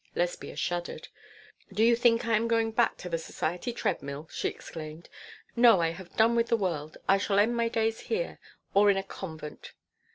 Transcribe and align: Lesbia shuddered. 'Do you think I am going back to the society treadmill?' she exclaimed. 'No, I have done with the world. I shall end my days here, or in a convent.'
Lesbia 0.15 0.55
shuddered. 0.55 1.09
'Do 1.71 1.83
you 1.83 1.95
think 1.95 2.25
I 2.25 2.35
am 2.35 2.47
going 2.47 2.71
back 2.71 2.97
to 2.97 3.07
the 3.07 3.19
society 3.19 3.71
treadmill?' 3.71 4.27
she 4.31 4.47
exclaimed. 4.47 5.09
'No, 5.55 5.79
I 5.79 5.89
have 5.91 6.17
done 6.17 6.35
with 6.35 6.47
the 6.47 6.57
world. 6.57 6.97
I 7.07 7.19
shall 7.19 7.37
end 7.37 7.55
my 7.55 7.69
days 7.69 7.99
here, 8.09 8.39
or 8.73 8.89
in 8.89 8.97
a 8.97 9.03
convent.' 9.03 9.73